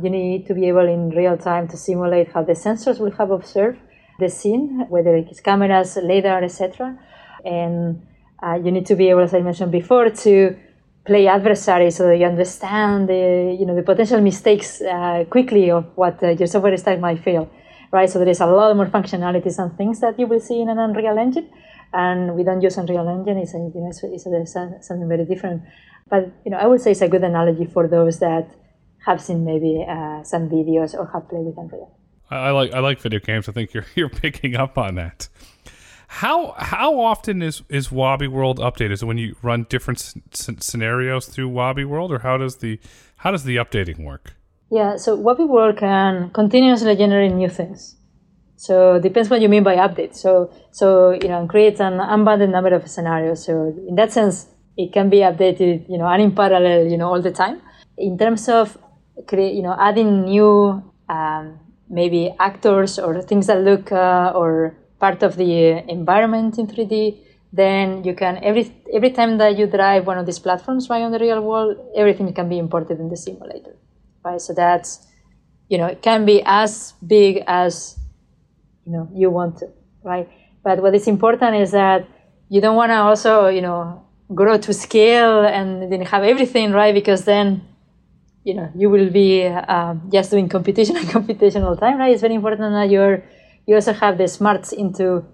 [0.02, 3.30] you need to be able in real time to simulate how the sensors will have
[3.30, 3.78] observed
[4.18, 6.98] the scene, whether it's cameras, lidar, etc.
[7.44, 8.06] And
[8.42, 10.56] uh, you need to be able, as I mentioned before, to
[11.04, 15.84] play adversary so that you understand the you know the potential mistakes uh, quickly of
[15.96, 17.50] what uh, your software stack might fail,
[17.92, 18.10] right?
[18.10, 20.78] So there is a lot more functionalities and things that you will see in an
[20.78, 21.48] Unreal Engine,
[21.92, 23.38] and we don't use Unreal Engine.
[23.38, 25.62] It's you know it's, it's a, something very different.
[26.10, 28.48] But you know I would say it's a good analogy for those that
[29.08, 31.90] have seen maybe uh, some videos or have played with Unreal.
[32.30, 33.48] I, I like I like video games.
[33.48, 35.28] I think you're you're picking up on that.
[36.08, 38.92] How how often is is Waabi World updated?
[38.92, 42.80] Is it when you run different s- scenarios through Waabi World, or how does the
[43.16, 44.34] how does the updating work?
[44.70, 47.96] Yeah, so Waabi World can continuously generate new things.
[48.56, 50.14] So it depends what you mean by update.
[50.14, 53.44] So so you know create an unbounded number of scenarios.
[53.44, 53.52] So
[53.88, 57.20] in that sense, it can be updated, you know, and in parallel, you know, all
[57.20, 57.60] the time.
[57.96, 58.78] In terms of
[59.26, 65.22] create, you know, adding new um, maybe actors or things that look uh, or part
[65.22, 67.18] of the environment in 3D,
[67.52, 71.12] then you can every every time that you drive one of these platforms right on
[71.12, 73.74] the real world, everything can be imported in the simulator,
[74.24, 74.40] right?
[74.40, 75.06] So that's
[75.68, 77.98] you know it can be as big as
[78.84, 79.68] you know you want to,
[80.02, 80.28] right?
[80.62, 82.06] But what is important is that
[82.50, 84.04] you don't want to also you know
[84.34, 87.62] grow to scale and then have everything right because then
[88.44, 92.12] you know you will be um, just doing competition and competition all the time, right?
[92.12, 93.24] It's very important that you're
[93.66, 95.24] you also have the smarts into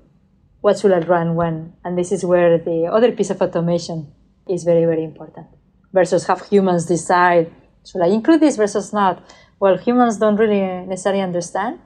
[0.61, 4.13] what should I run when, and this is where the other piece of automation
[4.49, 5.47] is very very important.
[5.93, 7.53] Versus have humans decide
[7.87, 9.23] should I include this versus not.
[9.61, 11.79] Well, humans don't really necessarily understand,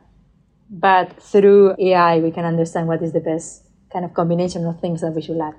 [0.71, 5.01] but through AI we can understand what is the best kind of combination of things
[5.03, 5.55] that we should add.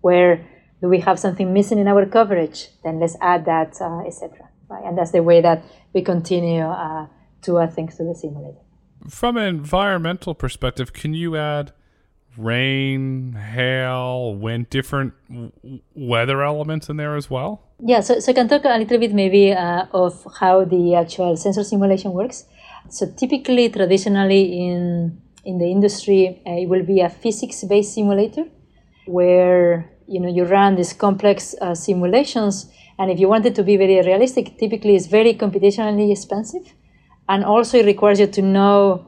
[0.00, 0.46] Where
[0.80, 2.68] do we have something missing in our coverage?
[2.84, 4.84] Then let's add that, uh, etc right?
[4.84, 7.06] And that's the way that we continue uh,
[7.42, 8.58] to add things to the simulator.
[9.08, 11.72] From an environmental perspective, can you add
[12.36, 17.62] rain, hail, wind, different w- weather elements in there as well?
[17.80, 21.36] Yeah, so, so I can talk a little bit maybe uh, of how the actual
[21.36, 22.44] sensor simulation works.
[22.90, 28.44] So typically, traditionally in in the industry, uh, it will be a physics-based simulator
[29.06, 33.62] where you know you run these complex uh, simulations and if you want it to
[33.62, 36.74] be very realistic, typically it's very computationally expensive.
[37.28, 39.06] And also it requires you to know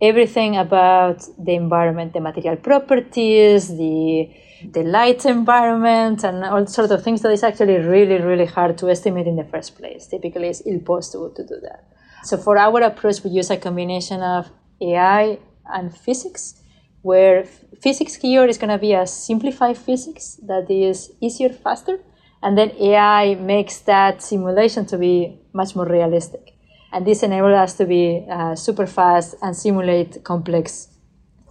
[0.00, 4.30] everything about the environment, the material properties, the
[4.72, 8.88] the light environment, and all sorts of things that is actually really, really hard to
[8.88, 10.06] estimate in the first place.
[10.06, 11.84] Typically, it's impossible to do that.
[12.22, 16.62] So for our approach, we use a combination of AI and physics,
[17.02, 17.44] where
[17.82, 21.98] physics here is going to be a simplified physics that is easier, faster,
[22.44, 26.52] and then AI makes that simulation to be much more realistic.
[26.92, 30.88] And this enables us to be uh, super fast and simulate complex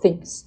[0.01, 0.45] things.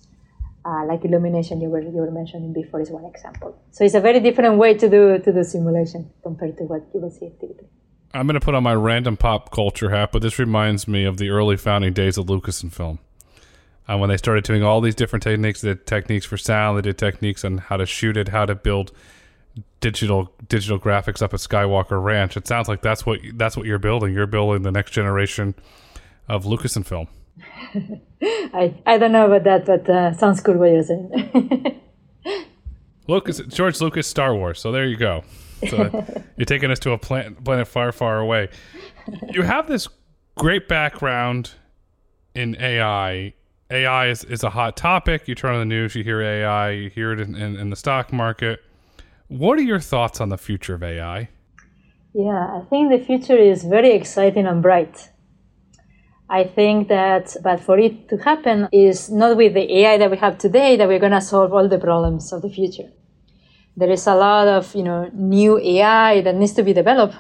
[0.64, 3.61] Uh, like illumination you were, you were mentioning before is one example.
[3.72, 7.00] So it's a very different way to do to do simulation compared to what you
[7.00, 7.68] will see typically.
[8.14, 11.18] I'm going to put on my random pop culture hat, but this reminds me of
[11.18, 12.98] the early founding days of Lucasfilm.
[13.88, 16.82] Uh, when they started doing all these different techniques, they did techniques for sound, they
[16.82, 18.92] did techniques on how to shoot it, how to build
[19.81, 22.37] digital digital graphics up at Skywalker Ranch.
[22.37, 24.12] It sounds like that's what that's what you're building.
[24.12, 25.55] You're building the next generation
[26.29, 26.87] of Lucasfilm.
[26.87, 27.09] Film.
[28.23, 31.81] I I don't know about that, but uh, sounds cool what you're saying.
[33.09, 34.61] Lucas George Lucas Star Wars.
[34.61, 35.23] So there you go.
[35.69, 36.04] So
[36.37, 38.48] you're taking us to a planet, planet far, far away.
[39.31, 39.88] You have this
[40.37, 41.52] great background
[42.35, 43.33] in AI.
[43.71, 45.27] AI is, is a hot topic.
[45.27, 47.77] You turn on the news, you hear AI, you hear it in, in, in the
[47.77, 48.61] stock market.
[49.29, 51.29] What are your thoughts on the future of AI?
[52.14, 55.10] Yeah, I think the future is very exciting and bright.
[56.29, 60.16] I think that, but for it to happen, is not with the AI that we
[60.16, 62.90] have today that we're going to solve all the problems of the future.
[63.77, 67.16] there is a lot of you know new AI that needs to be developed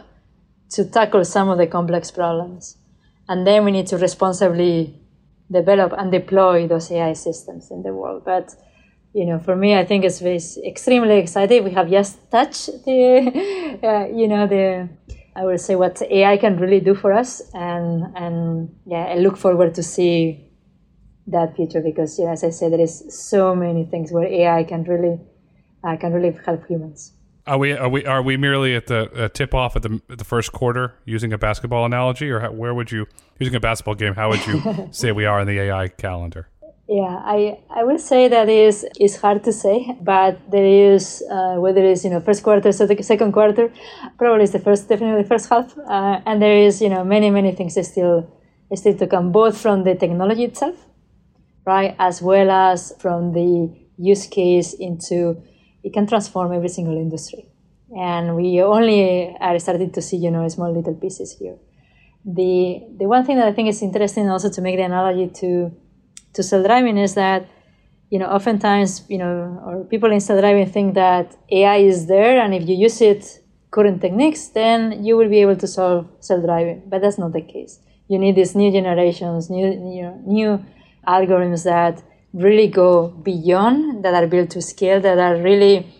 [0.70, 2.78] to tackle some of the complex problems,
[3.28, 4.98] and then we need to responsibly
[5.50, 8.22] develop and deploy those AI systems in the world.
[8.24, 8.54] But
[9.16, 11.64] you know, for me, I think it's very, extremely exciting.
[11.64, 14.90] We have just touched the, uh, you know, the,
[15.34, 19.38] I would say what AI can really do for us, and and yeah, I look
[19.38, 20.50] forward to see
[21.28, 24.84] that future because, yeah, as I said, there is so many things where AI can
[24.84, 25.18] really,
[25.82, 27.12] uh, can really help humans.
[27.46, 30.24] Are we are we are we merely at the uh, tip off at the the
[30.24, 33.06] first quarter using a basketball analogy, or how, where would you
[33.38, 34.14] using a basketball game?
[34.14, 36.48] How would you say we are in the AI calendar?
[36.88, 41.56] Yeah, I, I would say that is is hard to say, but there is uh,
[41.56, 43.72] whether it's you know first quarter, second quarter,
[44.16, 47.28] probably it's the first definitely the first half, uh, and there is you know many
[47.28, 48.30] many things still
[48.72, 50.76] still to come, both from the technology itself,
[51.64, 53.68] right, as well as from the
[53.98, 55.42] use case into
[55.82, 57.48] it can transform every single industry.
[57.96, 61.56] And we only are starting to see, you know, small little pieces here.
[62.24, 65.72] The the one thing that I think is interesting also to make the analogy to
[66.36, 67.48] to self-driving is that,
[68.10, 72.54] you know, oftentimes, you know, or people in self-driving think that AI is there and
[72.54, 76.84] if you use it current techniques, then you will be able to solve self-driving.
[76.86, 77.80] But that's not the case.
[78.08, 80.64] You need these new generations, new you know, new
[81.06, 85.92] algorithms that really go beyond, that are built to scale, that are really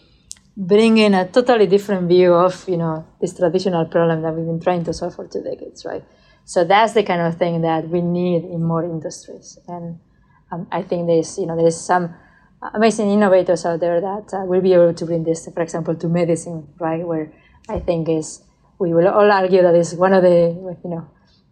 [0.56, 4.84] bringing a totally different view of you know this traditional problem that we've been trying
[4.84, 6.04] to solve for two decades, right?
[6.44, 9.98] So that's the kind of thing that we need in more industries, and
[10.50, 12.14] um, I think there's you know there's some
[12.74, 16.08] amazing innovators out there that uh, will be able to bring this, for example, to
[16.08, 17.06] medicine, right?
[17.06, 17.32] Where
[17.68, 18.42] I think is
[18.78, 21.08] we will all argue that is one of the you know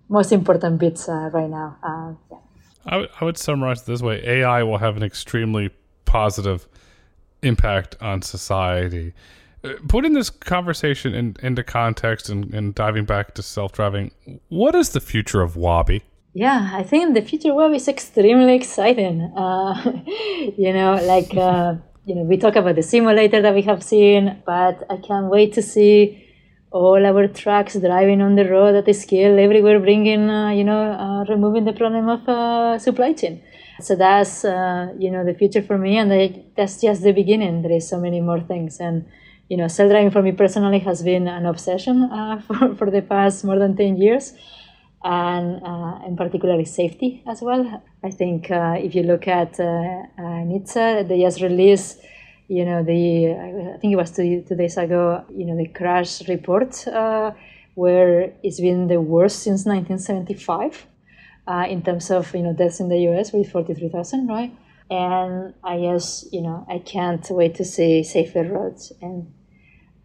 [0.08, 1.76] most important bits uh, right now.
[1.82, 2.38] Uh, yeah.
[2.86, 5.70] I, w- I would summarize it this way AI will have an extremely
[6.04, 6.68] positive
[7.42, 9.14] impact on society.
[9.62, 14.10] Uh, putting this conversation in, into context and, and diving back to self driving,
[14.48, 16.02] what is the future of Waabi?
[16.34, 19.20] Yeah, I think the future Waabi is extremely exciting.
[19.36, 19.74] Uh,
[20.58, 21.74] you know, like, uh,
[22.06, 25.52] you know, we talk about the simulator that we have seen, but I can't wait
[25.52, 26.26] to see
[26.72, 30.82] all our trucks driving on the road at the scale everywhere, bringing, uh, you know,
[30.90, 33.40] uh, removing the problem of uh, supply chain.
[33.80, 37.62] So that's, uh, you know, the future for me, and I, that's just the beginning.
[37.62, 39.06] There is so many more things, and
[39.48, 42.08] you know, self driving for me personally has been an obsession
[42.46, 44.32] for for the past more than ten years,
[45.04, 47.82] and uh, in particularly safety as well.
[48.02, 52.00] I think if you look at NHTSA, they just released
[52.48, 53.30] you know the
[53.74, 57.32] I think it was two, two days ago you know the crash report uh,
[57.74, 60.86] where it's been the worst since 1975
[61.46, 63.32] uh, in terms of you know deaths in the U.S.
[63.32, 64.54] with 43,000 right
[64.90, 69.32] and I guess you know I can't wait to see safer roads and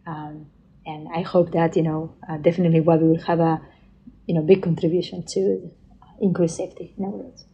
[0.08, 0.48] um,
[0.86, 3.62] and I hope that you know uh, definitely what we will have a
[4.30, 5.72] you know big contribution to
[6.22, 7.46] increase safety in our roads.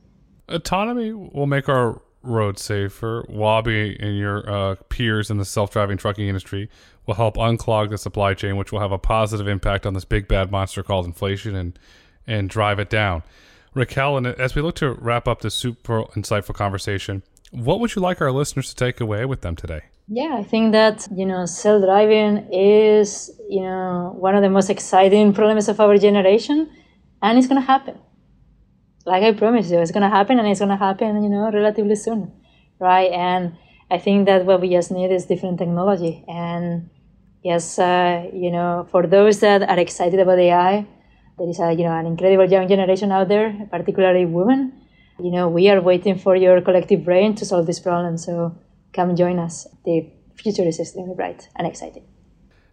[0.49, 3.26] Autonomy will make our roads safer.
[3.30, 6.69] Waabi and your uh, peers in the self-driving trucking industry
[7.05, 10.28] will help unclog the supply chain, which will have a positive impact on this big
[10.28, 11.80] bad monster called inflation and
[12.28, 13.23] and drive it down.
[13.73, 18.01] Raquel, and as we look to wrap up this super insightful conversation, what would you
[18.01, 19.84] like our listeners to take away with them today?
[20.07, 25.33] Yeah, I think that you know self-driving is you know one of the most exciting
[25.33, 26.69] problems of our generation,
[27.21, 27.99] and it's going to happen
[29.05, 32.31] like I promised you, it's gonna happen, and it's gonna happen, you know, relatively soon,
[32.79, 33.11] right?
[33.11, 33.55] And
[33.91, 36.23] I think that what we just need is different technology.
[36.27, 36.89] And
[37.43, 40.87] yes, uh, you know, for those that are excited about AI,
[41.37, 44.73] there is a you know an incredible young generation out there, particularly women.
[45.19, 48.17] You know, we are waiting for your collective brain to solve this problem.
[48.17, 48.57] So
[48.95, 49.67] come join us.
[49.83, 52.03] The future is extremely bright and exciting.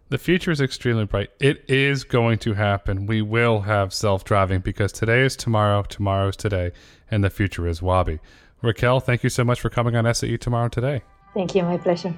[0.09, 1.29] The future is extremely bright.
[1.39, 3.07] It is going to happen.
[3.07, 6.71] We will have self driving because today is tomorrow, tomorrow is today,
[7.09, 8.19] and the future is Waabi.
[8.61, 11.01] Raquel, thank you so much for coming on SAE Tomorrow Today.
[11.33, 11.63] Thank you.
[11.63, 12.15] My pleasure.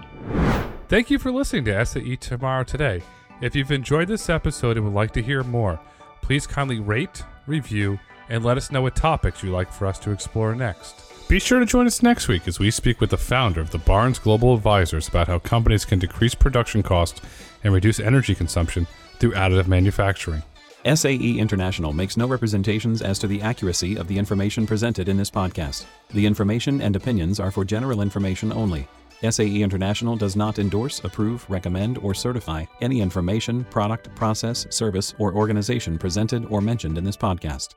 [0.90, 3.02] Thank you for listening to SAE Tomorrow Today.
[3.42, 5.80] If you've enjoyed this episode and would like to hear more,
[6.22, 8.00] please kindly rate, review,
[8.30, 11.15] and let us know what topics you'd like for us to explore next.
[11.28, 13.80] Be sure to join us next week as we speak with the founder of the
[13.80, 17.20] Barnes Global Advisors about how companies can decrease production costs
[17.64, 18.86] and reduce energy consumption
[19.18, 20.44] through additive manufacturing.
[20.86, 25.32] SAE International makes no representations as to the accuracy of the information presented in this
[25.32, 25.86] podcast.
[26.12, 28.88] The information and opinions are for general information only.
[29.28, 35.34] SAE International does not endorse, approve, recommend, or certify any information, product, process, service, or
[35.34, 37.74] organization presented or mentioned in this podcast.